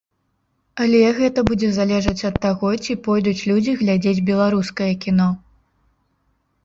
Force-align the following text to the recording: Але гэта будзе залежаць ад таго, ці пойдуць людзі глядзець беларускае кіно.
Але 0.85 1.01
гэта 1.17 1.43
будзе 1.49 1.69
залежаць 1.75 2.25
ад 2.31 2.35
таго, 2.45 2.71
ці 2.85 2.97
пойдуць 3.09 3.45
людзі 3.53 3.77
глядзець 3.85 4.25
беларускае 4.31 4.93
кіно. 5.05 5.29